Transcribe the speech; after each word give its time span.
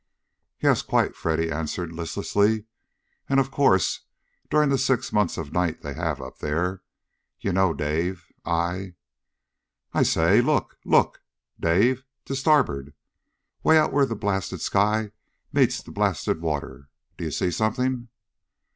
"Yes, 0.63 0.81
quite," 0.81 1.15
Freddy 1.15 1.51
answered 1.51 1.93
listlessly. 1.93 2.65
"And, 3.29 3.39
of 3.39 3.51
course, 3.51 4.07
during 4.49 4.69
the 4.69 4.79
six 4.79 5.13
months 5.13 5.37
of 5.37 5.53
night 5.53 5.83
they 5.83 5.93
have 5.93 6.19
up 6.19 6.39
there. 6.39 6.81
You 7.39 7.53
know, 7.53 7.71
Dave, 7.71 8.25
I 8.43 8.95
I 9.93 10.01
say! 10.01 10.41
Look! 10.41 10.79
Look, 10.85 11.21
Dave! 11.59 12.03
To 12.25 12.35
starboard. 12.35 12.95
Way 13.61 13.77
out 13.77 13.93
where 13.93 14.07
the 14.07 14.15
blasted 14.15 14.61
sky 14.61 15.11
meets 15.53 15.83
the 15.83 15.91
blasted 15.91 16.41
water! 16.41 16.89
Do 17.19 17.25
you 17.25 17.29
see 17.29 17.51
something?" 17.51 18.07